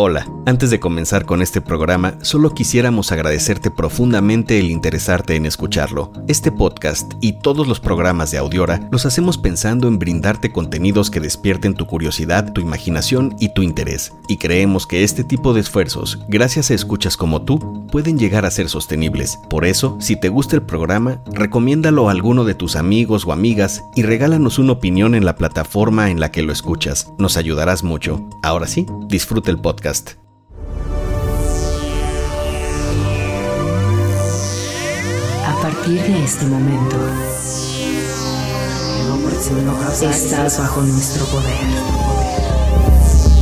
Hola, 0.00 0.28
antes 0.46 0.70
de 0.70 0.78
comenzar 0.78 1.24
con 1.24 1.42
este 1.42 1.60
programa, 1.60 2.14
solo 2.22 2.54
quisiéramos 2.54 3.10
agradecerte 3.10 3.72
profundamente 3.72 4.60
el 4.60 4.70
interesarte 4.70 5.34
en 5.34 5.44
escucharlo. 5.44 6.12
Este 6.28 6.52
podcast 6.52 7.14
y 7.20 7.32
todos 7.40 7.66
los 7.66 7.80
programas 7.80 8.30
de 8.30 8.38
Audiora 8.38 8.88
los 8.92 9.06
hacemos 9.06 9.38
pensando 9.38 9.88
en 9.88 9.98
brindarte 9.98 10.52
contenidos 10.52 11.10
que 11.10 11.18
despierten 11.18 11.74
tu 11.74 11.86
curiosidad, 11.86 12.52
tu 12.52 12.60
imaginación 12.60 13.34
y 13.40 13.48
tu 13.54 13.62
interés. 13.62 14.12
Y 14.28 14.36
creemos 14.36 14.86
que 14.86 15.02
este 15.02 15.24
tipo 15.24 15.52
de 15.52 15.62
esfuerzos, 15.62 16.20
gracias 16.28 16.70
a 16.70 16.74
escuchas 16.74 17.16
como 17.16 17.42
tú, 17.42 17.88
pueden 17.90 18.20
llegar 18.20 18.46
a 18.46 18.52
ser 18.52 18.68
sostenibles. 18.68 19.40
Por 19.50 19.64
eso, 19.64 19.96
si 19.98 20.14
te 20.14 20.28
gusta 20.28 20.54
el 20.54 20.62
programa, 20.62 21.24
recomiéndalo 21.26 22.08
a 22.08 22.12
alguno 22.12 22.44
de 22.44 22.54
tus 22.54 22.76
amigos 22.76 23.26
o 23.26 23.32
amigas 23.32 23.82
y 23.96 24.04
regálanos 24.04 24.60
una 24.60 24.74
opinión 24.74 25.16
en 25.16 25.24
la 25.24 25.34
plataforma 25.34 26.12
en 26.12 26.20
la 26.20 26.30
que 26.30 26.44
lo 26.44 26.52
escuchas. 26.52 27.12
Nos 27.18 27.36
ayudarás 27.36 27.82
mucho. 27.82 28.24
Ahora 28.44 28.68
sí, 28.68 28.86
disfruta 29.08 29.50
el 29.50 29.58
podcast. 29.58 29.87
A 35.46 35.62
partir 35.62 36.02
de 36.02 36.24
este 36.24 36.44
momento, 36.44 36.96
estás 40.02 40.58
bajo 40.58 40.82
nuestro 40.82 41.24
poder. 41.24 41.54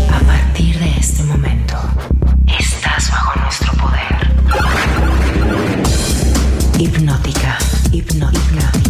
A 0.08 0.20
partir 0.20 0.78
de 0.78 0.96
este 1.00 1.24
momento, 1.24 1.74
estás 2.60 3.10
bajo 3.10 3.40
nuestro 3.40 3.72
poder. 3.72 4.30
Hipnótica, 6.78 7.58
hipnótica. 7.90 8.85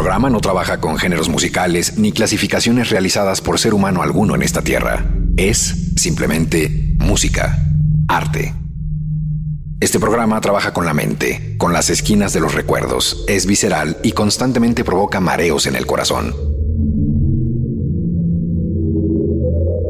Programa 0.00 0.30
no 0.30 0.40
trabaja 0.40 0.80
con 0.80 0.96
géneros 0.96 1.28
musicales 1.28 1.98
ni 1.98 2.10
clasificaciones 2.10 2.88
realizadas 2.88 3.42
por 3.42 3.58
ser 3.58 3.74
humano 3.74 4.00
alguno 4.00 4.34
en 4.34 4.40
esta 4.40 4.62
tierra. 4.62 5.04
Es 5.36 5.92
simplemente 5.96 6.96
música, 6.98 7.62
arte. 8.08 8.54
Este 9.78 10.00
programa 10.00 10.40
trabaja 10.40 10.72
con 10.72 10.86
la 10.86 10.94
mente, 10.94 11.54
con 11.58 11.74
las 11.74 11.90
esquinas 11.90 12.32
de 12.32 12.40
los 12.40 12.54
recuerdos, 12.54 13.26
es 13.28 13.44
visceral 13.44 13.98
y 14.02 14.12
constantemente 14.12 14.84
provoca 14.84 15.20
mareos 15.20 15.66
en 15.66 15.76
el 15.76 15.84
corazón. 15.84 16.34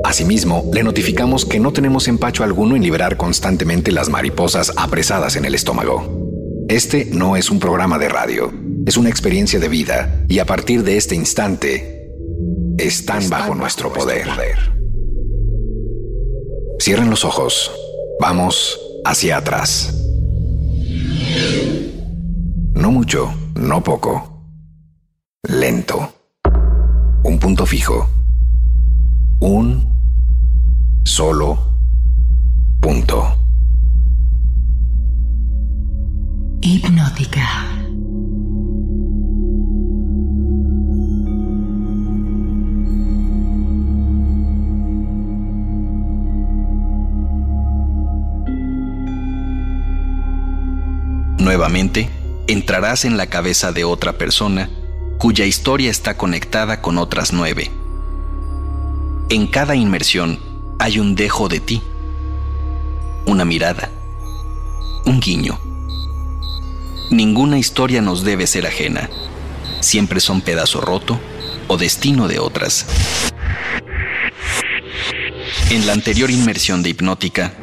Asimismo, 0.03 0.69
le 0.73 0.83
notificamos 0.83 1.45
que 1.45 1.61
no 1.61 1.73
tenemos 1.73 2.09
empacho 2.09 2.43
alguno 2.43 2.75
en 2.75 2.83
liberar 2.83 3.17
constantemente 3.17 3.93
las 3.93 4.09
mariposas 4.09 4.73
apresadas 4.77 5.37
en 5.37 5.45
el 5.45 5.55
estómago. 5.55 6.67
Este 6.69 7.05
no 7.13 7.37
es 7.37 7.49
un 7.49 7.61
programa 7.61 7.97
de 7.97 8.09
radio 8.09 8.60
es 8.87 8.97
una 8.97 9.09
experiencia 9.09 9.59
de 9.61 9.69
vida 9.69 10.25
y 10.29 10.39
a 10.39 10.47
partir 10.47 10.83
de 10.83 10.97
este 10.97 11.15
instante 11.15 12.11
están, 12.79 13.29
bajo, 13.29 13.55
nuestro 13.55 13.93
poder. 13.93 14.27
Cierren 16.81 17.11
los 17.11 17.25
ojos. 17.25 17.71
Vamos 18.21 18.79
hacia 19.05 19.37
atrás. 19.37 19.95
No 22.75 22.91
mucho, 22.91 23.33
no 23.55 23.83
poco. 23.83 24.45
Lento. 25.47 26.15
Un 27.25 27.39
punto 27.39 27.67
fijo. 27.67 28.09
Un 29.41 29.87
solo 31.05 31.59
punto. 32.81 33.37
Hipnótica. 36.63 37.80
Nuevamente, 51.41 52.11
entrarás 52.49 53.07
en 53.07 53.17
la 53.17 53.29
cabeza 53.29 53.73
de 53.73 53.83
otra 53.83 54.19
persona 54.19 54.69
cuya 55.19 55.47
historia 55.47 55.91
está 55.91 56.19
conectada 56.19 56.83
con 56.83 56.99
otras 56.99 57.33
nueve. 57.33 57.71
En 59.31 59.47
cada 59.47 59.75
inmersión 59.75 60.39
hay 60.79 60.99
un 60.99 61.15
dejo 61.15 61.49
de 61.49 61.61
ti, 61.61 61.83
una 63.25 63.47
mirada, 63.47 63.89
un 65.07 65.19
guiño. 65.19 65.59
Ninguna 67.11 67.59
historia 67.59 68.03
nos 68.03 68.23
debe 68.23 68.47
ser 68.47 68.67
ajena. 68.67 69.09
Siempre 69.81 70.21
son 70.21 70.43
pedazo 70.43 70.83
roto 70.83 71.19
o 71.69 71.79
destino 71.79 72.29
de 72.29 72.39
otras. 72.39 72.85
En 75.71 75.87
la 75.87 75.95
anterior 75.95 76.31
inmersión 76.31 76.83
de 76.83 76.91
hipnótica, 76.91 77.55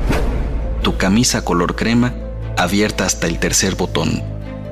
tu 0.82 0.98
camisa 0.98 1.46
color 1.46 1.76
crema 1.76 2.16
abierta 2.58 3.06
hasta 3.06 3.28
el 3.28 3.40
tercer 3.40 3.76
botón, 3.76 4.24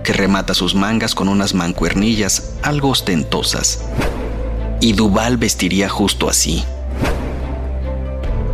que 0.03 0.12
remata 0.12 0.53
sus 0.53 0.75
mangas 0.75 1.13
con 1.16 1.29
unas 1.29 1.53
mancuernillas 1.53 2.53
algo 2.63 2.90
ostentosas. 2.90 3.81
Y 4.81 4.94
Duval 4.94 5.38
vestiría 5.38 5.88
justo 5.88 6.28
así. 6.28 6.63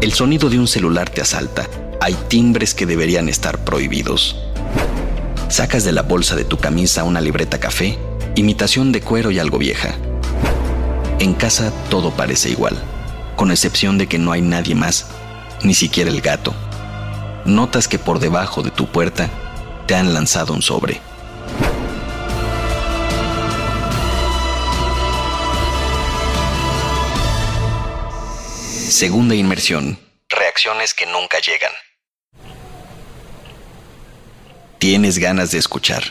El 0.02 0.14
sonido 0.14 0.50
de 0.50 0.60
un 0.60 0.68
celular 0.68 1.10
te 1.10 1.22
asalta. 1.22 1.68
Hay 2.02 2.16
timbres 2.28 2.74
que 2.74 2.86
deberían 2.86 3.30
estar 3.30 3.60
prohibidos. 3.60 4.36
Sacas 5.50 5.84
de 5.84 5.92
la 5.92 6.02
bolsa 6.02 6.36
de 6.36 6.44
tu 6.44 6.58
camisa 6.58 7.04
una 7.04 7.22
libreta 7.22 7.60
café, 7.60 7.98
imitación 8.36 8.92
de 8.92 9.02
cuero 9.02 9.32
y 9.32 9.40
algo 9.40 9.58
vieja. 9.58 9.96
En 11.20 11.34
casa 11.34 11.72
todo 11.90 12.12
parece 12.12 12.50
igual, 12.50 12.78
con 13.36 13.52
excepción 13.52 13.98
de 13.98 14.08
que 14.08 14.18
no 14.18 14.32
hay 14.32 14.42
nadie 14.42 14.76
más, 14.76 15.08
ni 15.64 15.74
siquiera 15.74 16.10
el 16.10 16.22
gato 16.22 16.54
notas 17.46 17.88
que 17.88 18.00
por 18.00 18.20
debajo 18.20 18.62
de 18.62 18.72
tu 18.72 18.88
puerta 18.88 19.30
te 19.88 19.96
han 19.96 20.14
lanzado 20.14 20.54
un 20.54 20.62
sobre. 20.62 21.02
Segunda 28.90 29.36
inmersión. 29.36 29.98
Reacciones 30.30 30.94
que 30.94 31.06
nunca 31.06 31.40
llegan. 31.40 31.72
Tienes 34.78 35.18
ganas 35.18 35.52
de 35.52 35.60
escuchar. 35.60 36.04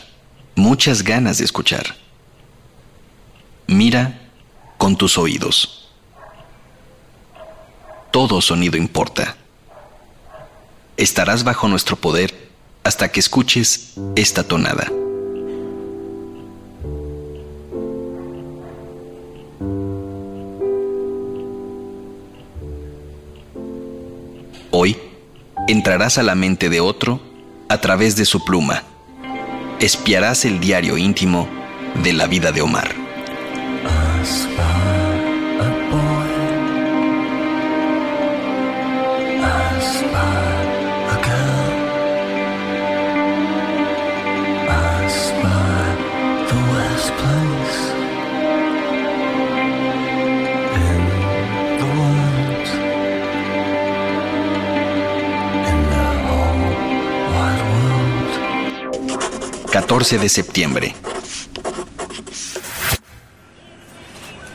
Muchas 0.55 1.03
ganas 1.03 1.37
de 1.37 1.45
escuchar. 1.45 1.95
Mira 3.67 4.29
con 4.77 4.95
tus 4.97 5.17
oídos. 5.17 5.89
Todo 8.11 8.41
sonido 8.41 8.77
importa 8.77 9.37
estarás 11.03 11.43
bajo 11.43 11.67
nuestro 11.67 11.95
poder 11.95 12.31
hasta 12.83 13.11
que 13.11 13.19
escuches 13.19 13.93
esta 14.15 14.43
tonada. 14.43 14.87
Hoy 24.69 24.97
entrarás 25.67 26.17
a 26.19 26.23
la 26.23 26.35
mente 26.35 26.69
de 26.69 26.81
otro 26.81 27.19
a 27.67 27.81
través 27.81 28.15
de 28.15 28.25
su 28.25 28.45
pluma. 28.45 28.83
Espiarás 29.79 30.45
el 30.45 30.59
diario 30.59 30.97
íntimo 30.97 31.47
de 32.03 32.13
la 32.13 32.27
vida 32.27 32.51
de 32.51 32.61
Omar. 32.61 32.93
14 59.91 60.19
de 60.19 60.29
septiembre. 60.29 60.95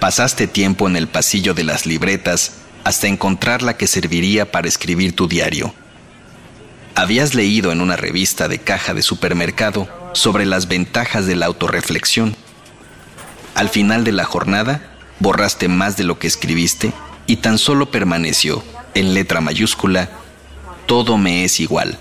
Pasaste 0.00 0.46
tiempo 0.46 0.88
en 0.88 0.96
el 0.96 1.08
pasillo 1.08 1.52
de 1.52 1.62
las 1.62 1.84
libretas 1.84 2.52
hasta 2.84 3.06
encontrar 3.06 3.60
la 3.60 3.76
que 3.76 3.86
serviría 3.86 4.50
para 4.50 4.66
escribir 4.66 5.14
tu 5.14 5.28
diario. 5.28 5.74
Habías 6.94 7.34
leído 7.34 7.70
en 7.70 7.82
una 7.82 7.96
revista 7.96 8.48
de 8.48 8.60
caja 8.60 8.94
de 8.94 9.02
supermercado 9.02 9.86
sobre 10.14 10.46
las 10.46 10.68
ventajas 10.68 11.26
de 11.26 11.36
la 11.36 11.44
autorreflexión. 11.44 12.34
Al 13.54 13.68
final 13.68 14.04
de 14.04 14.12
la 14.12 14.24
jornada, 14.24 14.96
borraste 15.18 15.68
más 15.68 15.98
de 15.98 16.04
lo 16.04 16.18
que 16.18 16.28
escribiste 16.28 16.94
y 17.26 17.36
tan 17.36 17.58
solo 17.58 17.90
permaneció, 17.90 18.64
en 18.94 19.12
letra 19.12 19.42
mayúscula, 19.42 20.08
todo 20.86 21.18
me 21.18 21.44
es 21.44 21.60
igual. 21.60 21.98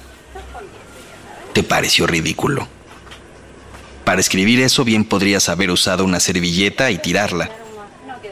Te 1.52 1.64
pareció 1.64 2.08
ridículo. 2.08 2.74
Para 4.06 4.22
escribir 4.22 4.62
eso 4.62 4.86
bien 4.86 5.04
podrías 5.04 5.50
haber 5.50 5.72
usado 5.72 6.06
una 6.06 6.20
servilleta 6.20 6.92
y 6.92 6.98
tirarla. 7.00 7.50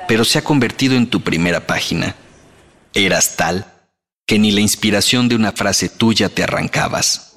pero 0.08 0.25
se 0.25 0.38
ha 0.38 0.44
convertido 0.44 0.96
en 0.96 1.08
tu 1.08 1.22
primera 1.22 1.66
página. 1.66 2.16
Eras 2.94 3.36
tal 3.38 3.66
que 4.25 4.38
ni 4.38 4.52
la 4.52 4.60
inspiración 4.60 5.30
de 5.30 5.36
una 5.36 5.54
frase 5.54 5.90
tuya 5.90 6.30
te 6.30 6.44
arrancabas. 6.44 7.32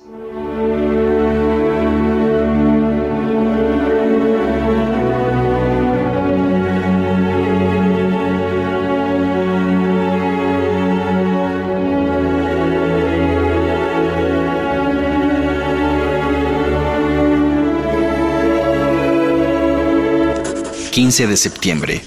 15 20.97 21.27
de 21.27 21.37
septiembre. 21.37 22.01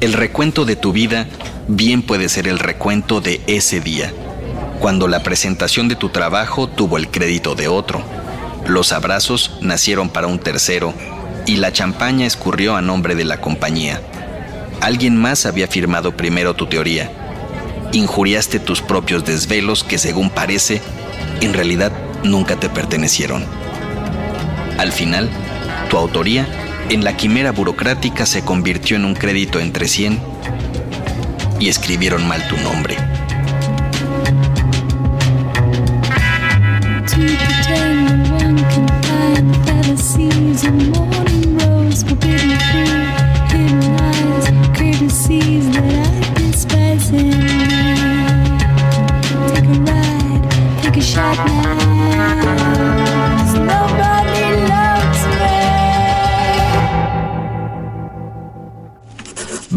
El 0.00 0.12
recuento 0.12 0.64
de 0.64 0.76
tu 0.76 0.92
vida 0.92 1.26
bien 1.66 2.02
puede 2.02 2.28
ser 2.28 2.46
el 2.46 2.60
recuento 2.60 3.20
de 3.20 3.40
ese 3.48 3.80
día, 3.80 4.12
cuando 4.78 5.08
la 5.08 5.24
presentación 5.24 5.88
de 5.88 5.96
tu 5.96 6.10
trabajo 6.10 6.68
tuvo 6.68 6.96
el 6.96 7.08
crédito 7.08 7.56
de 7.56 7.66
otro, 7.66 8.04
los 8.68 8.92
abrazos 8.92 9.58
nacieron 9.60 10.10
para 10.10 10.28
un 10.28 10.38
tercero 10.38 10.94
y 11.44 11.56
la 11.56 11.72
champaña 11.72 12.24
escurrió 12.24 12.76
a 12.76 12.82
nombre 12.82 13.16
de 13.16 13.24
la 13.24 13.40
compañía. 13.40 14.00
Alguien 14.80 15.16
más 15.16 15.44
había 15.44 15.66
firmado 15.66 16.16
primero 16.16 16.54
tu 16.54 16.66
teoría. 16.66 17.10
Injuriaste 17.90 18.60
tus 18.60 18.80
propios 18.80 19.24
desvelos 19.24 19.82
que 19.82 19.98
según 19.98 20.30
parece, 20.30 20.80
en 21.40 21.52
realidad 21.52 21.90
nunca 22.22 22.54
te 22.54 22.68
pertenecieron. 22.68 23.44
Al 24.78 24.92
final, 24.92 25.28
tu 25.90 25.96
autoría 25.96 26.46
en 26.90 27.04
la 27.04 27.16
quimera 27.16 27.52
burocrática 27.52 28.24
se 28.24 28.42
convirtió 28.42 28.96
en 28.96 29.04
un 29.04 29.14
crédito 29.14 29.60
entre 29.60 29.88
100 29.88 30.18
y 31.60 31.68
escribieron 31.68 32.26
mal 32.26 32.46
tu 32.48 32.56
nombre. 32.58 32.96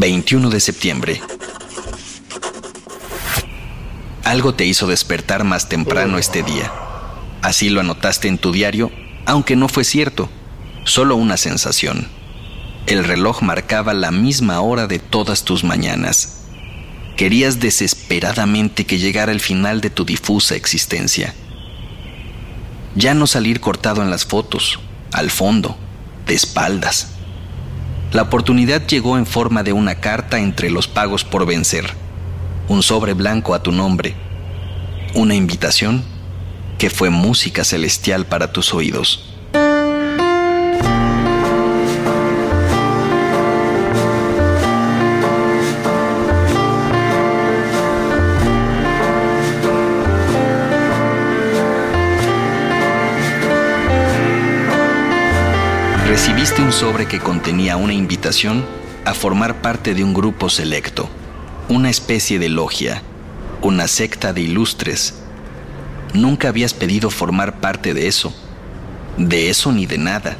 21 0.02 0.50
de 0.50 0.60
septiembre. 0.60 1.22
Algo 4.24 4.56
te 4.56 4.66
hizo 4.66 4.88
despertar 4.88 5.44
más 5.44 5.70
temprano 5.70 6.18
este 6.18 6.42
día. 6.42 6.74
Así 7.44 7.70
lo 7.70 7.82
anotaste 7.82 8.28
en 8.28 8.40
tu 8.40 8.52
diario, 8.52 8.92
aunque 9.28 9.56
no 9.56 9.70
fue 9.70 9.84
cierto, 9.84 10.28
solo 10.86 11.16
una 11.18 11.38
sensación. 11.38 12.08
El 12.88 13.04
reloj 13.04 13.44
marcaba 13.44 13.94
la 13.94 14.10
misma 14.10 14.60
hora 14.62 14.88
de 14.88 14.98
todas 14.98 15.46
tus 15.46 15.64
mañanas. 15.64 16.46
Querías 17.16 17.60
desesperadamente 17.60 18.88
que 18.88 18.98
llegara 18.98 19.32
el 19.32 19.40
final 19.40 19.82
de 19.82 19.92
tu 19.92 20.04
difusa 20.04 20.56
existencia. 20.56 21.36
Ya 22.96 23.14
no 23.14 23.28
salir 23.28 23.60
cortado 23.60 24.02
en 24.02 24.10
las 24.10 24.26
fotos, 24.26 24.80
al 25.12 25.30
fondo, 25.30 25.78
de 26.26 26.34
espaldas 26.34 27.11
la 28.12 28.24
oportunidad 28.24 28.86
llegó 28.88 29.18
en 29.18 29.26
forma 29.26 29.64
de 29.64 29.72
una 29.72 29.96
carta 29.96 30.40
entre 30.40 30.70
los 30.70 30.88
pagos 30.88 31.24
por 31.24 31.46
vencer, 31.46 31.94
un 32.68 32.84
sobre 32.84 33.14
blanco 33.14 33.54
a 33.54 33.64
tu 33.64 33.72
nombre, 33.72 34.16
una 35.14 35.34
invitación 35.34 36.04
que 36.78 36.90
fue 36.90 37.10
música 37.10 37.64
celestial 37.64 38.26
para 38.26 38.52
tus 38.52 38.74
oídos. 38.74 39.31
Sobre 56.72 57.06
que 57.06 57.20
contenía 57.20 57.76
una 57.76 57.94
invitación 57.94 58.66
a 59.06 59.14
formar 59.14 59.62
parte 59.62 59.94
de 59.94 60.04
un 60.04 60.14
grupo 60.14 60.50
selecto, 60.50 61.10
una 61.68 61.90
especie 61.90 62.40
de 62.40 62.50
logia, 62.50 63.04
una 63.62 63.88
secta 63.88 64.32
de 64.32 64.42
ilustres. 64.42 65.16
Nunca 66.14 66.48
habías 66.48 66.74
pedido 66.74 67.10
formar 67.10 67.60
parte 67.60 67.94
de 67.94 68.08
eso, 68.08 68.34
de 69.18 69.50
eso 69.50 69.72
ni 69.72 69.86
de 69.86 69.98
nada. 69.98 70.38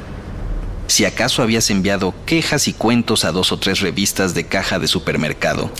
Si 0.86 1.04
acaso 1.04 1.42
habías 1.42 1.70
enviado 1.70 2.14
quejas 2.24 2.66
y 2.66 2.72
cuentos 2.72 3.24
a 3.24 3.32
dos 3.32 3.52
o 3.52 3.58
tres 3.58 3.80
revistas 3.80 4.34
de 4.34 4.46
caja 4.46 4.78
de 4.78 4.88
supermercado. 4.88 5.70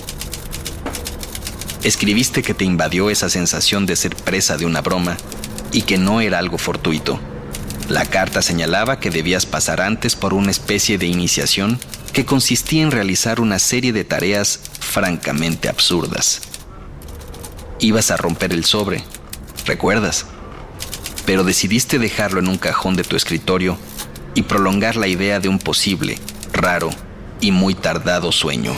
Escribiste 1.82 2.42
que 2.42 2.54
te 2.54 2.64
invadió 2.64 3.10
esa 3.10 3.30
sensación 3.30 3.86
de 3.86 3.96
ser 3.96 4.14
presa 4.16 4.56
de 4.56 4.66
una 4.66 4.82
broma 4.82 5.16
y 5.72 5.82
que 5.82 5.98
no 5.98 6.20
era 6.20 6.38
algo 6.38 6.58
fortuito 6.58 7.18
la 7.88 8.06
carta 8.06 8.42
señalaba 8.42 9.00
que 9.00 9.10
debías 9.10 9.46
pasar 9.46 9.80
antes 9.80 10.16
por 10.16 10.34
una 10.34 10.50
especie 10.50 10.98
de 10.98 11.06
iniciación 11.06 11.78
que 12.12 12.24
consistía 12.24 12.82
en 12.82 12.90
realizar 12.90 13.40
una 13.40 13.58
serie 13.58 13.92
de 13.92 14.04
tareas 14.04 14.60
francamente 14.80 15.68
absurdas. 15.68 16.42
Ibas 17.80 18.10
a 18.10 18.16
romper 18.16 18.52
el 18.52 18.64
sobre, 18.64 19.02
¿recuerdas? 19.66 20.26
Pero 21.26 21.44
decidiste 21.44 21.98
dejarlo 21.98 22.40
en 22.40 22.48
un 22.48 22.58
cajón 22.58 22.96
de 22.96 23.04
tu 23.04 23.16
escritorio 23.16 23.78
y 24.34 24.42
prolongar 24.42 24.96
la 24.96 25.08
idea 25.08 25.40
de 25.40 25.48
un 25.48 25.58
posible, 25.58 26.18
raro 26.52 26.90
y 27.40 27.50
muy 27.50 27.74
tardado 27.74 28.32
sueño. 28.32 28.72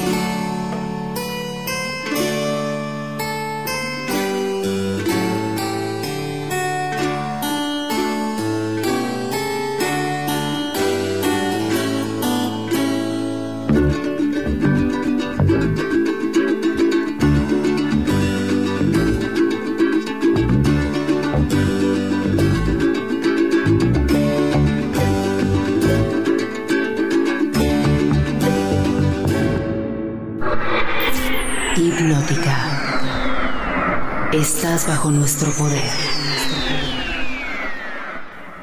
Estás 34.45 34.87
bajo 34.87 35.11
nuestro 35.11 35.51
poder. 35.53 35.91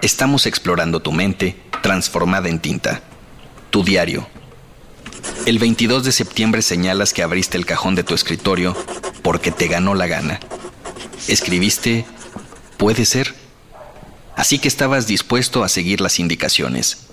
Estamos 0.03 0.45
explorando 0.45 0.99
tu 0.99 1.11
mente 1.11 1.57
transformada 1.81 2.49
en 2.49 2.59
tinta. 2.59 3.01
Tu 3.71 3.83
diario. 3.83 4.27
El 5.47 5.57
22 5.57 6.03
de 6.03 6.11
septiembre 6.11 6.61
señalas 6.61 7.13
que 7.13 7.23
abriste 7.23 7.57
el 7.57 7.65
cajón 7.65 7.95
de 7.95 8.03
tu 8.03 8.13
escritorio 8.13 8.77
porque 9.23 9.49
te 9.49 9.67
ganó 9.67 9.95
la 9.95 10.05
gana. 10.05 10.39
Escribiste, 11.27 12.05
puede 12.77 13.03
ser. 13.03 13.33
Así 14.35 14.59
que 14.59 14.67
estabas 14.67 15.07
dispuesto 15.07 15.63
a 15.63 15.67
seguir 15.67 15.99
las 15.99 16.19
indicaciones. 16.19 17.07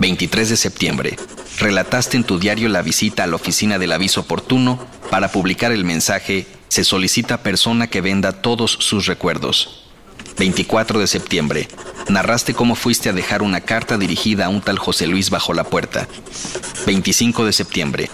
23 0.00 0.48
de 0.48 0.56
septiembre. 0.56 1.18
Relataste 1.58 2.16
en 2.16 2.24
tu 2.24 2.38
diario 2.38 2.70
la 2.70 2.80
visita 2.80 3.24
a 3.24 3.26
la 3.26 3.36
oficina 3.36 3.78
del 3.78 3.92
aviso 3.92 4.22
oportuno 4.22 4.82
para 5.10 5.30
publicar 5.30 5.72
el 5.72 5.84
mensaje 5.84 6.46
se 6.72 6.84
solicita 6.84 7.42
persona 7.42 7.86
que 7.86 8.00
venda 8.00 8.32
todos 8.32 8.78
sus 8.80 9.04
recuerdos. 9.04 9.82
24 10.38 11.00
de 11.00 11.06
septiembre. 11.06 11.68
Narraste 12.08 12.54
cómo 12.54 12.76
fuiste 12.76 13.10
a 13.10 13.12
dejar 13.12 13.42
una 13.42 13.60
carta 13.60 13.98
dirigida 13.98 14.46
a 14.46 14.48
un 14.48 14.62
tal 14.62 14.78
José 14.78 15.06
Luis 15.06 15.28
bajo 15.28 15.52
la 15.52 15.64
puerta. 15.64 16.08
25 16.86 17.44
de 17.44 17.52
septiembre. 17.52 18.10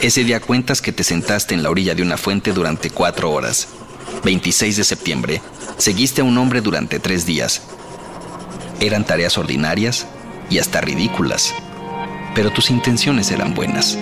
Ese 0.00 0.24
día 0.24 0.40
cuentas 0.40 0.80
que 0.80 0.90
te 0.90 1.04
sentaste 1.04 1.52
en 1.52 1.62
la 1.62 1.68
orilla 1.68 1.94
de 1.94 2.00
una 2.00 2.16
fuente 2.16 2.54
durante 2.54 2.88
cuatro 2.88 3.30
horas. 3.30 3.68
26 4.24 4.78
de 4.78 4.84
septiembre. 4.84 5.42
Seguiste 5.76 6.22
a 6.22 6.24
un 6.24 6.38
hombre 6.38 6.62
durante 6.62 7.00
tres 7.00 7.26
días. 7.26 7.60
Eran 8.80 9.04
tareas 9.04 9.36
ordinarias 9.36 10.06
y 10.48 10.60
hasta 10.60 10.80
ridículas, 10.80 11.54
pero 12.34 12.50
tus 12.54 12.70
intenciones 12.70 13.30
eran 13.30 13.52
buenas. 13.52 13.98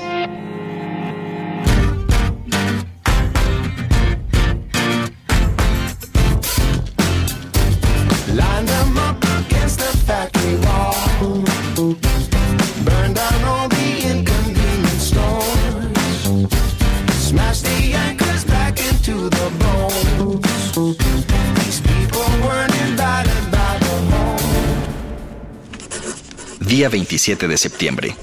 Día 26.87 26.91
27 26.93 27.49
de 27.49 27.57
septiembre. 27.57 28.17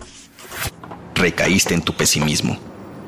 Recaíste 1.15 1.73
en 1.73 1.81
tu 1.81 1.97
pesimismo. 1.97 2.57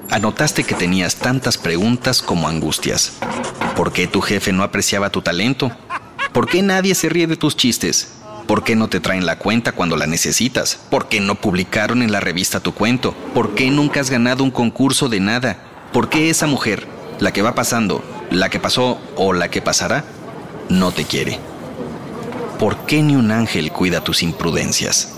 Anotaste 0.09 0.65
que 0.65 0.75
tenías 0.75 1.15
tantas 1.15 1.57
preguntas 1.57 2.21
como 2.21 2.50
angustias. 2.50 3.13
¿Por 3.77 3.93
qué 3.93 4.05
tu 4.05 4.19
jefe 4.19 4.51
no 4.51 4.63
apreciaba 4.63 5.12
tu 5.12 5.21
talento? 5.21 5.71
¿Por 6.33 6.50
qué 6.50 6.62
nadie 6.62 6.93
se 6.93 7.07
ríe 7.07 7.25
de 7.25 7.38
tus 7.38 7.55
chistes? 7.55 8.15
¿Por 8.45 8.65
qué 8.65 8.75
no 8.75 8.89
te 8.89 9.00
traen 9.00 9.25
la 9.25 9.39
cuenta 9.39 9.71
cuando 9.71 9.95
la 9.95 10.07
necesitas? 10.07 10.77
¿Por 10.89 11.07
qué 11.07 11.21
no 11.21 11.35
publicaron 11.35 12.01
en 12.01 12.12
la 12.12 12.19
revista 12.19 12.59
tu 12.59 12.74
cuento? 12.74 13.15
¿Por 13.33 13.55
qué 13.55 13.69
nunca 13.69 14.01
has 14.01 14.09
ganado 14.09 14.43
un 14.43 14.51
concurso 14.51 15.07
de 15.07 15.21
nada? 15.21 15.59
¿Por 15.93 16.09
qué 16.09 16.29
esa 16.29 16.47
mujer, 16.47 16.85
la 17.21 17.31
que 17.31 17.43
va 17.43 17.55
pasando, 17.55 18.03
la 18.29 18.50
que 18.50 18.59
pasó 18.59 19.00
o 19.15 19.31
la 19.31 19.50
que 19.50 19.62
pasará, 19.62 20.03
no 20.67 20.91
te 20.91 21.05
quiere? 21.05 21.39
¿Por 22.59 22.85
qué 22.85 23.01
ni 23.01 23.15
un 23.15 23.31
ángel 23.31 23.71
cuida 23.71 24.03
tus 24.03 24.21
imprudencias? 24.21 25.14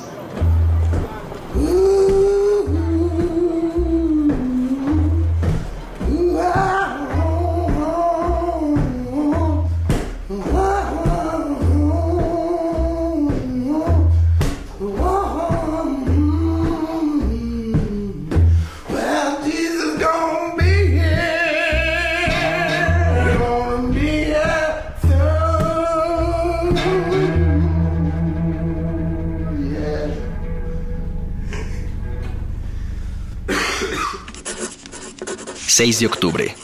6 35.77 35.99
de 35.99 36.05
octubre. 36.07 36.55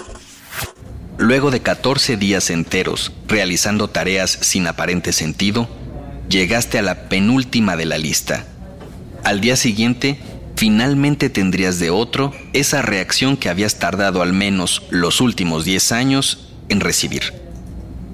Luego 1.20 1.52
de 1.52 1.62
14 1.62 2.18
días 2.18 2.50
enteros 2.50 3.12
realizando 3.28 3.88
tareas 3.88 4.40
sin 4.42 4.66
aparente 4.66 5.14
sentido, 5.14 5.70
llegaste 6.30 6.80
a 6.80 6.82
la 6.82 7.10
penúltima 7.10 7.76
de 7.76 7.86
la 7.86 8.00
lista. 8.00 8.48
Al 9.24 9.40
día 9.40 9.56
siguiente, 9.56 10.18
finalmente 10.56 11.30
tendrías 11.30 11.78
de 11.78 11.92
otro 11.92 12.34
esa 12.54 12.82
reacción 12.82 13.38
que 13.38 13.50
habías 13.50 13.78
tardado 13.78 14.24
al 14.24 14.34
menos 14.34 14.82
los 14.90 15.22
últimos 15.22 15.64
10 15.64 15.92
años 15.92 16.48
en 16.70 16.80
recibir, 16.80 17.36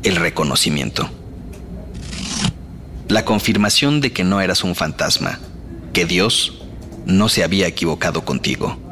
el 0.03 0.17
reconocimiento. 0.17 1.09
La 3.07 3.23
confirmación 3.23 4.01
de 4.01 4.11
que 4.11 4.25
no 4.25 4.41
eras 4.41 4.65
un 4.65 4.75
fantasma, 4.75 5.39
que 5.93 6.03
Dios 6.03 6.61
no 7.05 7.29
se 7.29 7.45
había 7.45 7.67
equivocado 7.67 8.25
contigo. 8.25 8.88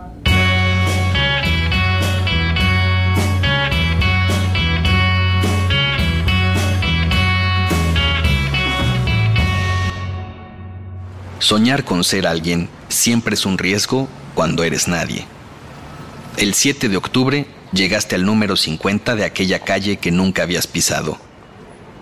Soñar 11.47 11.85
con 11.85 12.03
ser 12.03 12.27
alguien 12.27 12.67
siempre 12.89 13.35
es 13.35 13.45
un 13.45 13.57
riesgo 13.57 14.09
cuando 14.35 14.65
eres 14.65 14.89
nadie. 14.89 15.25
El 16.35 16.53
7 16.53 16.89
de 16.89 16.97
octubre 16.97 17.47
llegaste 17.71 18.15
al 18.15 18.25
número 18.25 18.57
50 18.57 19.15
de 19.15 19.23
aquella 19.23 19.59
calle 19.59 19.95
que 19.95 20.11
nunca 20.11 20.43
habías 20.43 20.67
pisado. 20.67 21.17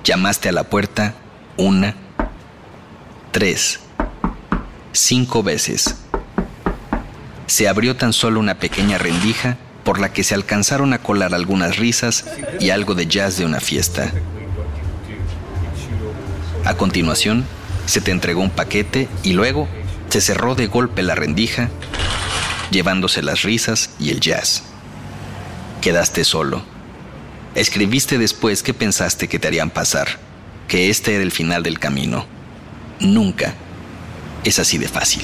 Llamaste 0.04 0.50
a 0.50 0.52
la 0.52 0.64
puerta 0.64 1.14
una, 1.58 1.96
tres, 3.32 3.82
cinco 4.94 5.44
veces. 5.44 5.94
Se 7.46 7.68
abrió 7.68 7.96
tan 7.96 8.14
solo 8.14 8.40
una 8.40 8.58
pequeña 8.58 8.98
rendija 8.98 9.58
por 9.84 10.00
la 10.00 10.12
que 10.12 10.24
se 10.24 10.34
alcanzaron 10.34 10.92
a 10.92 11.04
colar 11.04 11.36
algunas 11.36 11.78
risas 11.78 12.26
y 12.60 12.72
algo 12.72 12.96
de 12.96 13.06
jazz 13.06 13.38
de 13.38 13.46
una 13.46 13.60
fiesta. 13.60 14.12
A 16.66 16.74
continuación, 16.74 17.46
se 17.86 18.02
te 18.02 18.12
entregó 18.12 18.42
un 18.42 18.50
paquete 18.50 19.08
y 19.24 19.34
luego 19.34 19.68
se 20.10 20.22
cerró 20.22 20.56
de 20.56 20.68
golpe 20.68 21.04
la 21.04 21.16
rendija, 21.16 21.70
llevándose 22.72 23.22
las 23.22 23.44
risas 23.44 23.92
y 24.00 24.12
el 24.12 24.20
jazz. 24.20 24.64
Quedaste 25.82 26.24
solo. 26.24 26.64
Escribiste 27.54 28.18
después 28.18 28.64
que 28.64 28.74
pensaste 28.74 29.28
que 29.28 29.40
te 29.40 29.48
harían 29.48 29.70
pasar, 29.70 30.08
que 30.68 30.90
este 30.90 31.16
era 31.16 31.24
el 31.24 31.32
final 31.32 31.64
del 31.64 31.80
camino. 31.80 32.26
Nunca 33.00 33.54
es 34.44 34.60
así 34.60 34.78
de 34.78 34.88
fácil. 34.88 35.24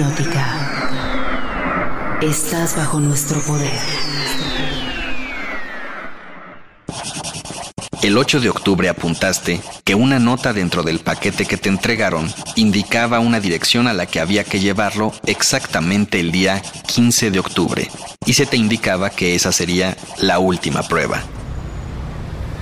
Hipnótica. 0.00 0.46
Estás 2.22 2.74
bajo 2.74 2.98
nuestro 3.00 3.38
poder. 3.42 3.78
El 8.02 8.16
8 8.16 8.40
de 8.40 8.48
octubre 8.48 8.88
apuntaste 8.88 9.60
que 9.84 9.94
una 9.94 10.18
nota 10.18 10.54
dentro 10.54 10.82
del 10.82 11.00
paquete 11.00 11.44
que 11.44 11.58
te 11.58 11.68
entregaron 11.68 12.32
indicaba 12.56 13.20
una 13.20 13.40
dirección 13.40 13.88
a 13.88 13.92
la 13.92 14.06
que 14.06 14.20
había 14.20 14.42
que 14.42 14.58
llevarlo 14.58 15.12
exactamente 15.26 16.18
el 16.18 16.32
día 16.32 16.62
15 16.86 17.30
de 17.30 17.38
octubre 17.38 17.90
y 18.24 18.32
se 18.32 18.46
te 18.46 18.56
indicaba 18.56 19.10
que 19.10 19.34
esa 19.34 19.52
sería 19.52 19.98
la 20.16 20.38
última 20.38 20.82
prueba. 20.82 21.22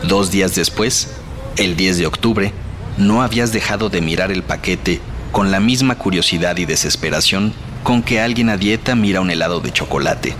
Dos 0.02 0.33
días 0.33 0.57
después, 0.57 1.12
el 1.57 1.76
10 1.76 1.99
de 1.99 2.07
octubre, 2.07 2.52
no 2.97 3.23
habías 3.23 3.52
dejado 3.52 3.90
de 3.90 4.00
mirar 4.00 4.33
el 4.33 4.42
paquete 4.42 5.00
con 5.32 5.50
la 5.50 5.61
misma 5.61 5.97
curiosidad 5.97 6.56
y 6.56 6.64
desesperación 6.64 7.52
con 7.82 8.02
que 8.02 8.20
alguien 8.20 8.49
a 8.49 8.56
dieta 8.56 8.94
mira 8.94 9.20
un 9.20 9.30
helado 9.30 9.61
de 9.61 9.73
chocolate. 9.73 10.35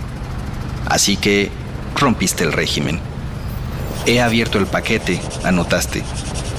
Así 0.87 1.17
que 1.17 1.51
rompiste 1.95 2.43
el 2.43 2.51
régimen. 2.51 2.99
He 4.05 4.21
abierto 4.21 4.57
el 4.57 4.65
paquete, 4.65 5.21
anotaste, 5.43 6.03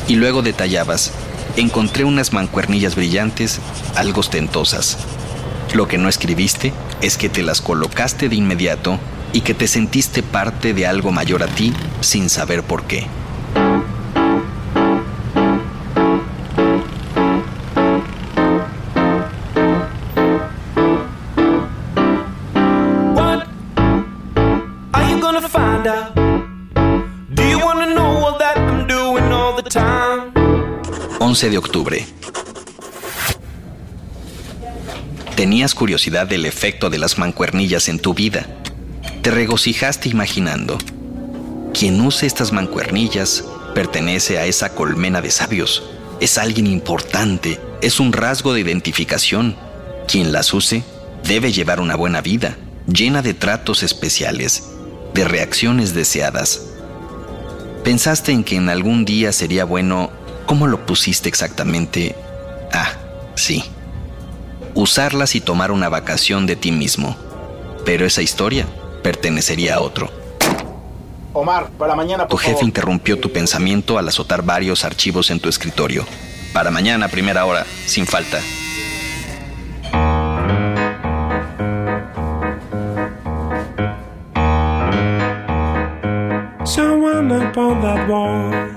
y 0.09 0.17
luego 0.17 0.43
detallabas, 0.43 1.13
encontré 1.57 2.05
unas 2.05 2.33
mancuernillas 2.33 2.97
brillantes, 2.97 3.61
algo 3.97 4.21
ostentosas. 4.21 4.99
Lo 5.75 5.89
que 5.89 5.99
no 5.99 6.09
escribiste 6.09 6.73
es 7.01 7.17
que 7.17 7.29
te 7.29 7.43
las 7.43 7.61
colocaste 7.61 8.29
de 8.29 8.37
inmediato 8.37 8.99
y 9.33 9.43
que 9.43 9.55
te 9.55 9.69
sentiste 9.69 10.23
parte 10.23 10.75
de 10.75 10.87
algo 10.87 11.13
mayor 11.13 11.43
a 11.43 11.47
ti 11.47 11.73
sin 12.01 12.29
saber 12.29 12.63
por 12.63 12.85
qué. 12.85 13.07
11 31.41 31.49
de 31.49 31.57
octubre. 31.57 32.07
Tenías 35.37 35.75
curiosidad 35.75 36.27
del 36.27 36.45
efecto 36.45 36.91
de 36.91 36.99
las 36.99 37.17
mancuernillas 37.17 37.89
en 37.89 37.99
tu 37.99 38.13
vida. 38.13 38.47
Te 39.23 39.31
regocijaste 39.31 40.11
imaginando. 40.11 40.77
Quien 41.73 41.99
use 42.03 42.27
estas 42.27 42.53
mancuernillas 42.53 43.43
pertenece 43.75 44.37
a 44.37 44.45
esa 44.45 44.75
colmena 44.75 45.23
de 45.23 45.31
sabios. 45.31 45.83
Es 46.21 46.37
alguien 46.37 46.67
importante, 46.67 47.59
es 47.81 48.01
un 48.01 48.13
rasgo 48.13 48.53
de 48.53 48.61
identificación. 48.61 49.57
Quien 50.09 50.33
las 50.33 50.53
use 50.53 50.85
debe 51.25 51.53
llevar 51.53 51.81
una 51.81 51.97
buena 51.97 52.21
vida, 52.21 52.59
llena 52.87 53.23
de 53.23 53.33
tratos 53.33 53.83
especiales 53.83 54.65
de 55.15 55.25
reacciones 55.25 55.95
deseadas. 55.95 56.67
¿Pensaste 57.83 58.31
en 58.33 58.45
que 58.45 58.57
en 58.57 58.69
algún 58.69 59.07
día 59.07 59.33
sería 59.33 59.65
bueno... 59.65 60.20
¿Cómo 60.47 60.67
lo 60.67 60.87
pusiste 60.87 61.29
exactamente? 61.29 62.17
Ah, 62.73 62.93
sí. 63.35 63.65
Usarlas 64.75 65.35
y 65.35 65.41
tomar 65.41 65.71
una 65.71 65.89
vacación 65.89 66.47
de 66.47 66.57
ti 66.57 66.73
mismo. 66.73 67.17
Pero 67.85 68.07
esa 68.07 68.23
historia 68.23 68.67
pertenecería 69.03 69.77
a 69.77 69.81
otro. 69.81 70.11
Omar, 71.33 71.71
para 71.79 71.95
mañana. 71.95 72.27
tu 72.27 72.37
jefe 72.37 72.65
interrumpió 72.65 73.19
tu 73.19 73.33
pensamiento 73.33 73.99
al 73.99 74.09
azotar 74.09 74.43
varios 74.43 74.85
archivos 74.85 75.31
en 75.31 75.41
tu 75.41 75.49
escritorio. 75.49 76.05
Para 76.53 76.71
mañana, 76.71 77.09
primera 77.09 77.47
hora, 77.47 77.65
sin 77.87 78.07
falta. 78.07 78.41
up 87.51 87.59
on 87.59 87.81
that 87.81 88.09
wall 88.09 88.70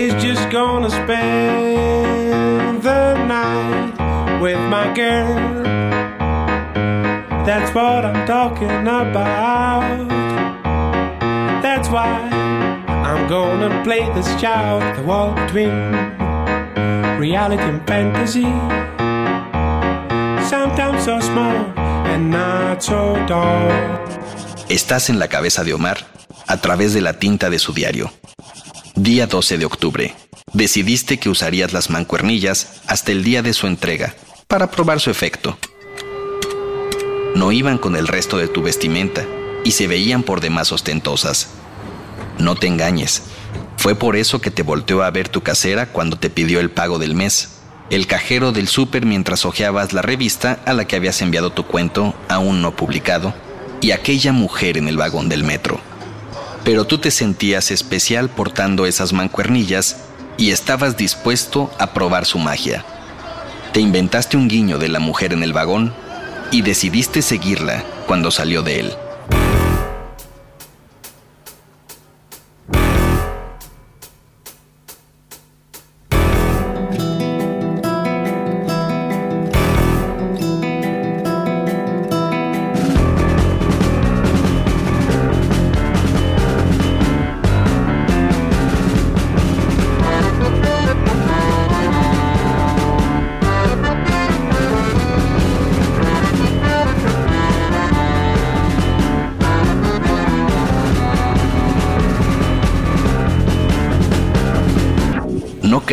is 0.00 0.14
just 0.22 0.48
gonna 0.50 0.88
spend 0.88 2.82
the 2.82 3.14
night 3.26 3.92
with 4.40 4.58
my 4.70 4.86
girl. 4.94 5.34
That's 7.44 7.70
what 7.74 8.04
I'm 8.06 8.26
talking 8.26 8.86
about. 8.88 10.08
That's 11.62 11.88
why 11.90 12.30
I'm 13.08 13.28
gonna 13.28 13.82
play 13.84 14.04
this 14.14 14.28
child, 14.40 14.82
the 14.96 15.02
wall 15.02 15.34
between 15.34 15.74
reality 17.18 17.62
and 17.62 17.86
fantasy. 17.86 18.50
Sometimes 20.48 21.04
so 21.04 21.20
small 21.20 21.58
and 22.12 22.30
not 22.30 22.82
so 22.82 23.16
tall. 23.26 23.68
Estás 24.70 25.10
en 25.10 25.18
la 25.18 25.28
cabeza 25.28 25.62
de 25.62 25.74
Omar 25.74 25.98
a 26.46 26.56
través 26.56 26.94
de 26.94 27.02
la 27.02 27.12
tinta 27.18 27.50
de 27.50 27.58
su 27.58 27.74
diario. 27.74 28.10
Día 29.02 29.26
12 29.26 29.56
de 29.56 29.64
octubre. 29.64 30.14
Decidiste 30.52 31.18
que 31.18 31.30
usarías 31.30 31.72
las 31.72 31.88
mancuernillas 31.88 32.82
hasta 32.86 33.12
el 33.12 33.24
día 33.24 33.40
de 33.40 33.54
su 33.54 33.66
entrega 33.66 34.14
para 34.46 34.70
probar 34.70 35.00
su 35.00 35.08
efecto. 35.08 35.56
No 37.34 37.50
iban 37.50 37.78
con 37.78 37.96
el 37.96 38.06
resto 38.06 38.36
de 38.36 38.46
tu 38.46 38.60
vestimenta 38.60 39.24
y 39.64 39.70
se 39.70 39.86
veían 39.86 40.22
por 40.22 40.42
demás 40.42 40.70
ostentosas. 40.70 41.48
No 42.38 42.56
te 42.56 42.66
engañes. 42.66 43.22
Fue 43.78 43.94
por 43.94 44.16
eso 44.16 44.42
que 44.42 44.50
te 44.50 44.62
volteó 44.62 45.02
a 45.02 45.10
ver 45.10 45.30
tu 45.30 45.42
casera 45.42 45.86
cuando 45.86 46.18
te 46.18 46.28
pidió 46.28 46.60
el 46.60 46.70
pago 46.70 46.98
del 46.98 47.14
mes. 47.14 47.52
El 47.88 48.06
cajero 48.06 48.52
del 48.52 48.68
súper 48.68 49.06
mientras 49.06 49.46
hojeabas 49.46 49.94
la 49.94 50.02
revista 50.02 50.60
a 50.66 50.74
la 50.74 50.86
que 50.86 50.96
habías 50.96 51.22
enviado 51.22 51.52
tu 51.52 51.64
cuento, 51.64 52.14
aún 52.28 52.60
no 52.60 52.76
publicado, 52.76 53.32
y 53.80 53.92
aquella 53.92 54.32
mujer 54.32 54.76
en 54.76 54.88
el 54.88 54.98
vagón 54.98 55.30
del 55.30 55.42
metro. 55.42 55.80
Pero 56.64 56.86
tú 56.86 56.98
te 56.98 57.10
sentías 57.10 57.70
especial 57.70 58.28
portando 58.28 58.86
esas 58.86 59.12
mancuernillas 59.12 59.96
y 60.36 60.50
estabas 60.50 60.96
dispuesto 60.96 61.70
a 61.78 61.92
probar 61.92 62.26
su 62.26 62.38
magia. 62.38 62.84
Te 63.72 63.80
inventaste 63.80 64.36
un 64.36 64.48
guiño 64.48 64.78
de 64.78 64.88
la 64.88 64.98
mujer 64.98 65.32
en 65.32 65.42
el 65.42 65.52
vagón 65.52 65.94
y 66.50 66.62
decidiste 66.62 67.22
seguirla 67.22 67.84
cuando 68.06 68.30
salió 68.30 68.62
de 68.62 68.80
él. 68.80 68.92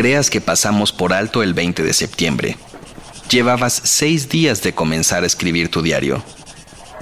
Que 0.08 0.40
pasamos 0.40 0.90
por 0.90 1.12
alto 1.12 1.42
el 1.42 1.52
20 1.52 1.82
de 1.82 1.92
septiembre. 1.92 2.56
Llevabas 3.28 3.82
seis 3.84 4.30
días 4.30 4.62
de 4.62 4.72
comenzar 4.72 5.22
a 5.22 5.26
escribir 5.26 5.70
tu 5.70 5.82
diario. 5.82 6.24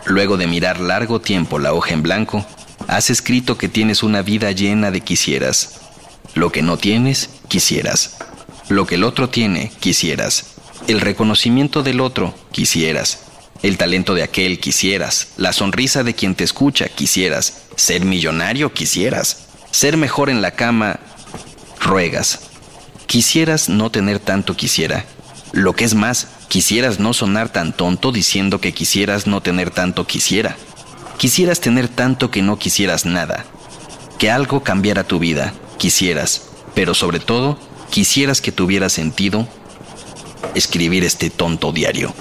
Luego 0.06 0.36
de 0.36 0.48
mirar 0.48 0.80
largo 0.80 1.20
tiempo 1.20 1.60
la 1.60 1.72
hoja 1.72 1.94
en 1.94 2.02
blanco, 2.02 2.44
has 2.88 3.08
escrito 3.08 3.56
que 3.56 3.68
tienes 3.68 4.02
una 4.02 4.22
vida 4.22 4.50
llena 4.50 4.90
de 4.90 5.02
quisieras. 5.02 5.82
Lo 6.34 6.50
que 6.50 6.62
no 6.62 6.78
tienes, 6.78 7.30
quisieras. 7.46 8.16
Lo 8.68 8.88
que 8.88 8.96
el 8.96 9.04
otro 9.04 9.28
tiene, 9.28 9.70
quisieras. 9.78 10.56
El 10.88 11.00
reconocimiento 11.00 11.84
del 11.84 12.00
otro, 12.00 12.34
quisieras. 12.50 13.20
El 13.62 13.78
talento 13.78 14.14
de 14.14 14.24
aquel, 14.24 14.58
quisieras. 14.58 15.28
La 15.36 15.52
sonrisa 15.52 16.02
de 16.02 16.14
quien 16.14 16.34
te 16.34 16.42
escucha, 16.42 16.88
quisieras. 16.88 17.66
Ser 17.76 18.04
millonario, 18.04 18.72
quisieras. 18.72 19.46
Ser 19.70 19.96
mejor 19.96 20.28
en 20.28 20.42
la 20.42 20.50
cama, 20.50 20.98
ruegas. 21.80 22.40
Quisieras 23.06 23.68
no 23.68 23.90
tener 23.90 24.18
tanto 24.18 24.56
quisiera. 24.56 25.04
Lo 25.52 25.74
que 25.74 25.84
es 25.84 25.94
más, 25.94 26.28
quisieras 26.48 26.98
no 26.98 27.12
sonar 27.12 27.48
tan 27.48 27.72
tonto 27.72 28.10
diciendo 28.12 28.60
que 28.60 28.72
quisieras 28.72 29.26
no 29.26 29.40
tener 29.40 29.70
tanto 29.70 30.06
quisiera. 30.06 30.56
Quisieras 31.16 31.60
tener 31.60 31.88
tanto 31.88 32.30
que 32.30 32.42
no 32.42 32.58
quisieras 32.58 33.06
nada. 33.06 33.44
Que 34.18 34.30
algo 34.30 34.62
cambiara 34.62 35.04
tu 35.04 35.18
vida, 35.18 35.54
quisieras. 35.78 36.42
Pero 36.74 36.94
sobre 36.94 37.20
todo, 37.20 37.58
quisieras 37.90 38.40
que 38.40 38.52
tuviera 38.52 38.88
sentido 38.88 39.46
escribir 40.54 41.04
este 41.04 41.30
tonto 41.30 41.72
diario. 41.72 42.12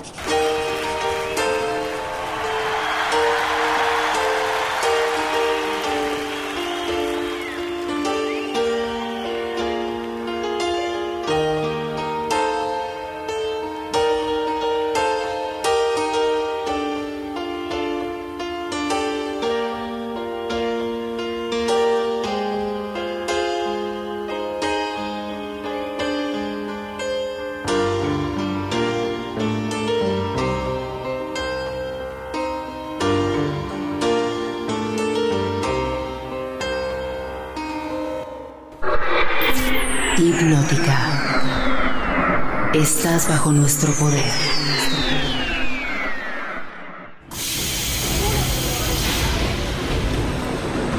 Bajo 43.45 43.51
nuestro 43.51 43.93
poder. 43.93 44.23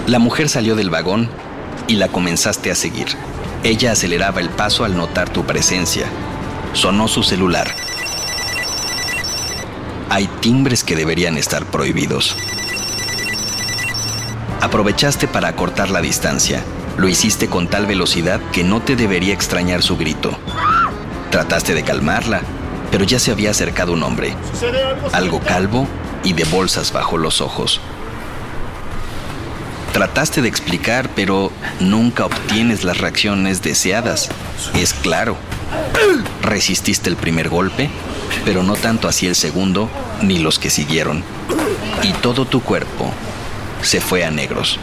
La 0.07 0.21
mujer 0.21 0.49
salió 0.49 0.77
del 0.77 0.91
vagón 0.91 1.29
y 1.89 1.97
la 1.97 2.07
comenzaste 2.07 2.71
a 2.71 2.77
seguir. 2.77 3.09
Ella 3.65 3.93
aceleraba 3.93 4.41
el 4.41 4.51
paso 4.51 4.85
al 4.85 4.97
notar 4.97 5.29
tu 5.29 5.45
presencia. 5.45 6.07
Sonó 6.73 7.09
su 7.09 7.25
celular. 7.25 7.69
Hay 10.09 10.29
timbres 10.41 10.85
que 10.85 10.95
deberían 10.95 11.37
estar 11.39 11.67
prohibidos. 11.67 12.37
Aprovechaste 14.61 15.27
para 15.27 15.49
acortar 15.49 15.91
la 15.91 16.01
distancia. 16.01 16.63
Lo 16.97 17.09
hiciste 17.09 17.49
con 17.49 17.67
tal 17.67 17.87
velocidad 17.87 18.41
que 18.53 18.63
no 18.63 18.83
te 18.83 18.95
debería 18.95 19.35
extrañar 19.35 19.83
su 19.83 19.97
grito. 19.97 20.39
Trataste 21.37 21.75
de 21.75 21.85
calmarla, 21.85 22.41
pero 22.91 23.05
ya 23.05 23.19
se 23.19 23.31
había 23.31 23.51
acercado 23.51 23.93
un 23.93 24.03
hombre, 24.03 24.35
algo 25.13 25.39
calvo 25.39 25.87
y 26.25 26.33
de 26.33 26.45
bolsas 26.45 26.93
bajo 26.93 27.19
los 27.19 27.43
ojos. 27.43 27.79
Trataste 29.93 30.41
de 30.41 30.49
explicar, 30.49 31.11
pero 31.15 31.53
nunca 31.79 32.25
obtienes 32.25 32.85
las 32.85 32.97
reacciones 32.97 33.61
deseadas. 33.61 34.31
Es 34.73 34.95
claro. 34.95 35.37
Resististe 36.41 37.11
el 37.11 37.17
primer 37.17 37.51
golpe, 37.51 37.91
pero 38.47 38.63
no 38.63 38.75
tanto 38.75 39.07
así 39.07 39.27
el 39.27 39.35
segundo 39.35 39.91
ni 40.23 40.39
los 40.39 40.59
que 40.59 40.71
siguieron. 40.71 41.23
Y 42.03 42.15
todo 42.15 42.47
tu 42.47 42.63
cuerpo 42.63 43.13
se 43.83 44.01
fue 44.01 44.25
a 44.25 44.31
negros. 44.31 44.81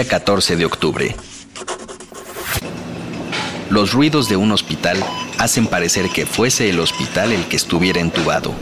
Día 0.00 0.08
14 0.08 0.56
de 0.56 0.64
octubre. 0.64 1.14
Los 3.68 3.92
ruidos 3.92 4.30
de 4.30 4.36
un 4.36 4.50
hospital 4.50 4.96
hacen 5.36 5.66
parecer 5.66 6.08
que 6.08 6.24
fuese 6.24 6.70
el 6.70 6.80
hospital 6.80 7.32
el 7.32 7.44
que 7.48 7.56
estuviera 7.56 8.00
entubado. 8.00 8.54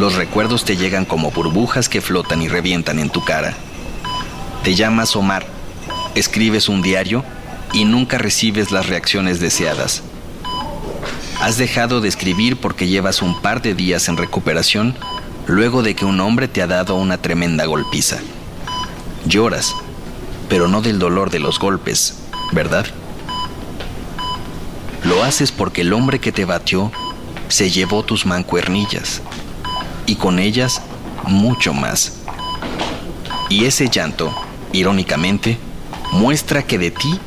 Los 0.00 0.16
recuerdos 0.16 0.64
te 0.64 0.76
llegan 0.76 1.04
como 1.04 1.30
burbujas 1.30 1.88
que 1.88 2.00
flotan 2.00 2.42
y 2.42 2.48
revientan 2.48 2.98
en 2.98 3.10
tu 3.10 3.24
cara. 3.24 3.54
Te 4.64 4.74
llamas 4.74 5.14
Omar, 5.14 5.46
escribes 6.16 6.68
un 6.68 6.82
diario 6.82 7.22
y 7.72 7.84
nunca 7.84 8.18
recibes 8.18 8.72
las 8.72 8.88
reacciones 8.88 9.38
deseadas. 9.38 10.02
Has 11.40 11.58
dejado 11.58 12.00
de 12.00 12.08
escribir 12.08 12.56
porque 12.56 12.88
llevas 12.88 13.22
un 13.22 13.40
par 13.40 13.62
de 13.62 13.74
días 13.74 14.08
en 14.08 14.16
recuperación 14.16 14.96
luego 15.46 15.84
de 15.84 15.94
que 15.94 16.04
un 16.04 16.18
hombre 16.18 16.48
te 16.48 16.60
ha 16.60 16.66
dado 16.66 16.96
una 16.96 17.18
tremenda 17.18 17.66
golpiza. 17.66 18.18
Lloras, 19.26 19.74
pero 20.48 20.68
no 20.68 20.82
del 20.82 20.98
dolor 20.98 21.30
de 21.30 21.40
los 21.40 21.58
golpes, 21.58 22.14
¿verdad? 22.52 22.86
Lo 25.02 25.24
haces 25.24 25.50
porque 25.52 25.80
el 25.80 25.92
hombre 25.92 26.20
que 26.20 26.32
te 26.32 26.44
batió 26.44 26.92
se 27.48 27.70
llevó 27.70 28.04
tus 28.04 28.24
mancuernillas 28.24 29.22
y 30.06 30.16
con 30.16 30.38
ellas 30.38 30.80
mucho 31.26 31.74
más. 31.74 32.18
Y 33.48 33.64
ese 33.64 33.88
llanto, 33.88 34.32
irónicamente, 34.72 35.58
muestra 36.12 36.62
que 36.62 36.78
de 36.78 36.92
ti, 36.92 37.18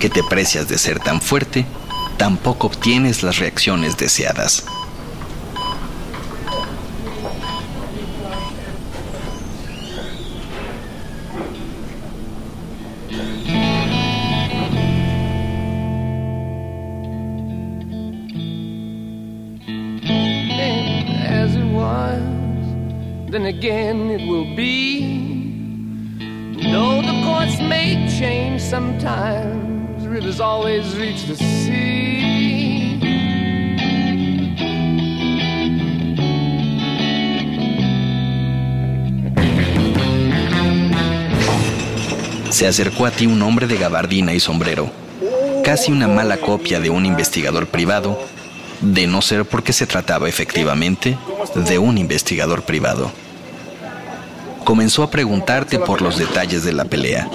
que 0.00 0.10
te 0.10 0.22
precias 0.24 0.68
de 0.68 0.78
ser 0.78 0.98
tan 0.98 1.20
fuerte, 1.20 1.64
tampoco 2.16 2.66
obtienes 2.66 3.22
las 3.22 3.38
reacciones 3.38 3.96
deseadas. 3.96 4.64
Then 23.36 23.54
again 23.54 24.10
it 24.10 24.26
will 24.26 24.56
be. 24.56 25.04
Though 26.72 27.02
the 27.02 27.22
course 27.22 27.60
may 27.60 28.08
change 28.18 28.62
sometimes, 28.62 30.06
rivers 30.06 30.40
always 30.40 30.96
reach 30.96 31.26
the 31.26 31.36
sea. 31.36 32.98
Se 42.50 42.66
acercó 42.66 43.04
a 43.04 43.10
ti 43.10 43.26
un 43.26 43.42
hombre 43.42 43.66
de 43.66 43.76
gabardina 43.76 44.32
y 44.32 44.40
sombrero, 44.40 44.90
casi 45.62 45.92
una 45.92 46.08
mala 46.08 46.38
copia 46.38 46.80
de 46.80 46.88
un 46.88 47.04
investigador 47.04 47.66
privado, 47.66 48.18
de 48.80 49.06
no 49.06 49.20
ser 49.20 49.44
porque 49.44 49.74
se 49.74 49.86
trataba 49.86 50.26
efectivamente 50.26 51.18
de 51.54 51.78
un 51.78 51.98
investigador 51.98 52.62
privado 52.62 53.12
comenzó 54.66 55.04
a 55.04 55.10
preguntarte 55.10 55.78
por 55.78 56.02
los 56.02 56.18
detalles 56.18 56.64
de 56.64 56.72
la 56.72 56.86
pelea. 56.86 57.30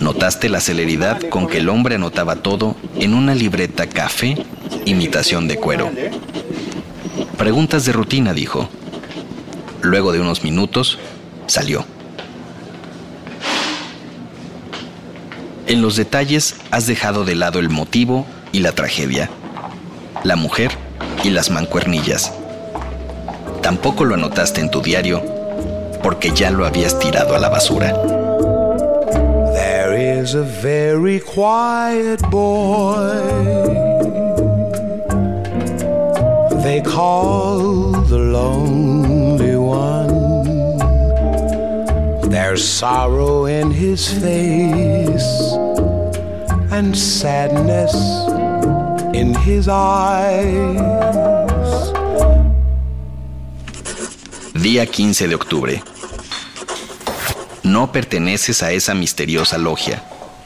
Notaste 0.00 0.50
la 0.50 0.60
celeridad 0.60 1.18
con 1.30 1.48
que 1.48 1.56
el 1.56 1.70
hombre 1.70 1.94
anotaba 1.94 2.36
todo 2.36 2.76
en 2.96 3.14
una 3.14 3.34
libreta 3.34 3.86
café, 3.86 4.36
imitación 4.84 5.48
de 5.48 5.56
cuero. 5.56 5.90
Preguntas 7.38 7.86
de 7.86 7.92
rutina, 7.92 8.34
dijo. 8.34 8.68
Luego 9.80 10.12
de 10.12 10.20
unos 10.20 10.44
minutos, 10.44 10.98
salió. 11.46 11.86
En 15.66 15.80
los 15.80 15.96
detalles 15.96 16.56
has 16.70 16.86
dejado 16.86 17.24
de 17.24 17.36
lado 17.36 17.58
el 17.58 17.70
motivo 17.70 18.26
y 18.52 18.60
la 18.60 18.72
tragedia, 18.72 19.30
la 20.24 20.36
mujer 20.36 20.72
y 21.22 21.30
las 21.30 21.50
mancuernillas. 21.50 22.34
Tampoco 23.62 24.04
lo 24.04 24.14
anotaste 24.14 24.60
en 24.60 24.70
tu 24.70 24.82
diario 24.82 25.33
porque 26.04 26.30
ya 26.32 26.50
lo 26.50 26.66
habías 26.66 26.98
tirado 26.98 27.34
a 27.34 27.38
la 27.38 27.48
basura. 27.48 27.90
There 29.54 30.20
is 30.20 30.34
a 30.34 30.42
very 30.42 31.18
quiet 31.18 32.20
boy. 32.30 33.22
They 36.62 36.82
call 36.82 37.92
the 37.92 38.18
lonely 38.18 39.56
one. 39.56 40.12
There's 42.28 42.62
sorrow 42.62 43.46
in 43.46 43.70
his 43.70 44.06
face 44.06 45.56
and 46.70 46.94
sadness 46.94 47.94
in 49.14 49.34
his 49.34 49.68
eyes. 49.68 50.76
Día 54.52 54.86
15 54.86 55.28
de 55.28 55.34
octubre. 55.34 55.93
No 57.74 57.90
perteneces 57.90 58.62
a 58.62 58.70
esa 58.70 58.94
misteriosa 58.94 59.58
logia. 59.58 60.04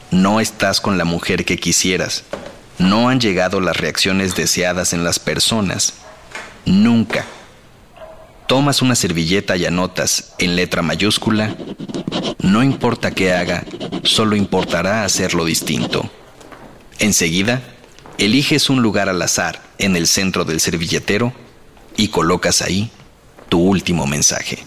No 0.09 0.39
estás 0.39 0.81
con 0.81 0.97
la 0.97 1.05
mujer 1.05 1.45
que 1.45 1.57
quisieras. 1.57 2.23
No 2.79 3.07
han 3.07 3.19
llegado 3.19 3.61
las 3.61 3.77
reacciones 3.77 4.35
deseadas 4.35 4.93
en 4.93 5.03
las 5.03 5.19
personas. 5.19 5.93
Nunca. 6.65 7.27
Tomas 8.47 8.81
una 8.81 8.95
servilleta 8.95 9.55
y 9.57 9.67
anotas 9.67 10.33
en 10.39 10.55
letra 10.55 10.81
mayúscula. 10.81 11.55
No 12.39 12.63
importa 12.63 13.11
qué 13.11 13.31
haga, 13.31 13.63
solo 14.01 14.35
importará 14.35 15.03
hacerlo 15.03 15.45
distinto. 15.45 16.09
Enseguida, 16.97 17.61
eliges 18.17 18.71
un 18.71 18.81
lugar 18.81 19.07
al 19.07 19.21
azar 19.21 19.61
en 19.77 19.95
el 19.95 20.07
centro 20.07 20.45
del 20.45 20.59
servilletero 20.59 21.31
y 21.95 22.07
colocas 22.07 22.63
ahí 22.63 22.89
tu 23.49 23.59
último 23.59 24.07
mensaje. 24.07 24.57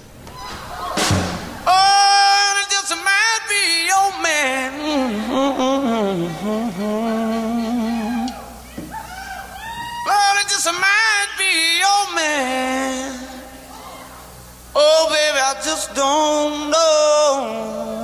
Oh, 14.84 15.06
baby, 15.10 15.38
I 15.38 15.54
just 15.62 15.94
don't 15.94 16.70
know. 16.70 18.01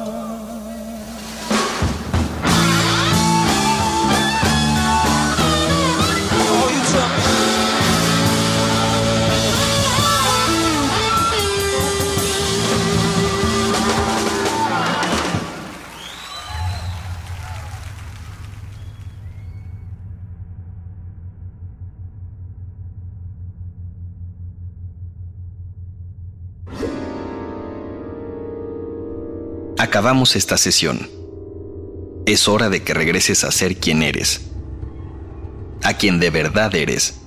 Esta 30.09 30.57
sesión. 30.57 31.11
Es 32.25 32.49
hora 32.49 32.71
de 32.71 32.83
que 32.83 32.94
regreses 32.94 33.44
a 33.44 33.53
ser 33.53 33.77
quien 33.77 34.03
eres, 34.03 34.40
a 35.83 35.99
quien 35.99 36.18
de 36.18 36.31
verdad 36.31 36.75
eres. 36.75 37.21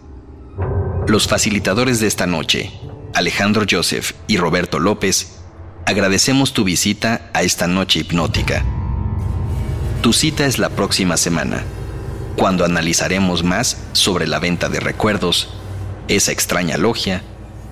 Los 1.05 1.27
facilitadores 1.27 1.99
de 1.99 2.07
esta 2.07 2.25
noche, 2.25 2.71
Alejandro 3.13 3.67
Joseph 3.69 4.13
y 4.25 4.37
Roberto 4.37 4.79
López, 4.79 5.41
agradecemos 5.85 6.53
tu 6.53 6.63
visita 6.63 7.29
a 7.33 7.43
esta 7.43 7.67
noche 7.67 7.99
hipnótica. 7.99 8.65
Tu 10.01 10.11
cita 10.11 10.47
es 10.47 10.57
la 10.57 10.69
próxima 10.69 11.17
semana, 11.17 11.63
cuando 12.35 12.65
analizaremos 12.65 13.43
más 13.43 13.77
sobre 13.93 14.25
la 14.25 14.39
venta 14.39 14.69
de 14.69 14.79
recuerdos, 14.79 15.49
esa 16.07 16.31
extraña 16.31 16.77
logia, 16.77 17.21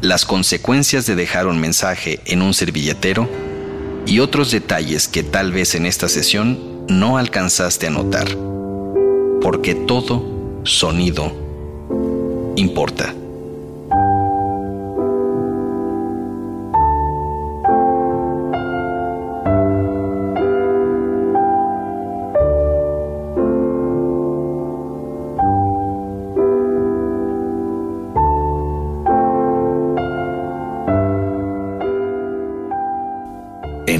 las 0.02 0.26
consecuencias 0.26 1.08
de 1.08 1.16
dejar 1.16 1.48
un 1.48 1.60
mensaje 1.60 2.22
en 2.26 2.44
un 2.44 2.54
servilletero 2.54 3.49
y 4.10 4.20
otros 4.22 4.50
detalles 4.50 5.08
que 5.08 5.22
tal 5.22 5.52
vez 5.52 5.76
en 5.76 5.86
esta 5.86 6.10
sesión 6.10 6.88
no 6.88 7.20
alcanzaste 7.20 7.86
a 7.86 7.92
notar. 7.92 8.28
Porque 9.40 9.76
todo 9.76 10.62
sonido 10.64 11.32
importa. 12.56 13.14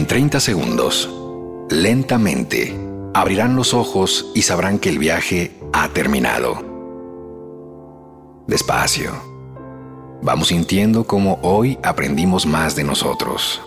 30 0.10 0.40
segundos, 0.40 1.08
lentamente, 1.70 2.76
abrirán 3.14 3.56
los 3.56 3.76
ojos 3.76 4.32
y 4.34 4.42
sabrán 4.42 4.80
que 4.80 4.90
el 4.90 4.98
viaje 4.98 5.56
ha 5.72 5.88
terminado. 5.90 6.66
Despacio. 8.48 9.12
Vamos 10.24 10.48
sintiendo 10.48 11.04
cómo 11.04 11.38
hoy 11.44 11.78
aprendimos 11.84 12.48
más 12.48 12.76
de 12.76 12.86
nosotros. 12.86 13.62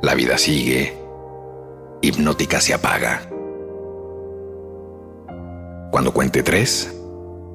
La 0.00 0.14
vida 0.14 0.38
sigue. 0.38 0.96
Hipnótica 2.00 2.62
se 2.62 2.72
apaga. 2.72 3.28
Cuando 5.90 6.14
cuente 6.14 6.42
tres, 6.42 6.90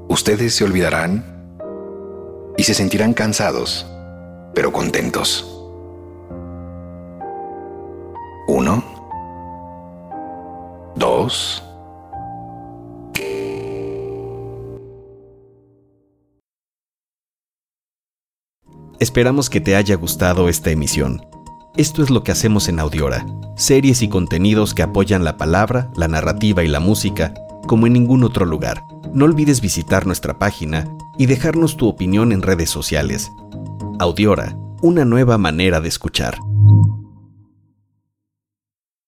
ustedes 0.07 0.53
se 0.53 0.63
olvidarán 0.63 1.25
y 2.55 2.61
se 2.61 2.75
sentirán 2.75 3.15
cansados, 3.15 3.87
pero 4.53 4.71
contentos. 4.71 5.48
Esperamos 18.99 19.49
que 19.49 19.61
te 19.61 19.77
haya 19.77 19.95
gustado 19.95 20.49
esta 20.49 20.71
emisión. 20.71 21.21
Esto 21.77 22.03
es 22.03 22.09
lo 22.09 22.23
que 22.23 22.33
hacemos 22.33 22.67
en 22.67 22.79
Audiora, 22.79 23.25
series 23.55 24.01
y 24.01 24.09
contenidos 24.09 24.73
que 24.73 24.83
apoyan 24.83 25.23
la 25.23 25.37
palabra, 25.37 25.89
la 25.95 26.09
narrativa 26.09 26.63
y 26.63 26.67
la 26.67 26.81
música 26.81 27.33
como 27.65 27.87
en 27.87 27.93
ningún 27.93 28.23
otro 28.23 28.45
lugar. 28.45 28.83
No 29.13 29.25
olvides 29.25 29.61
visitar 29.61 30.05
nuestra 30.05 30.37
página 30.37 30.85
y 31.17 31.27
dejarnos 31.27 31.77
tu 31.77 31.87
opinión 31.87 32.31
en 32.31 32.41
redes 32.41 32.69
sociales. 32.69 33.31
Audiora, 33.99 34.57
una 34.81 35.05
nueva 35.05 35.37
manera 35.37 35.79
de 35.79 35.87
escuchar. 35.87 36.37